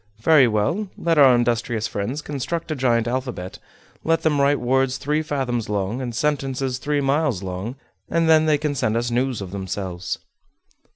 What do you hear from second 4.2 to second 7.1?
them write words three fathoms long, and sentences three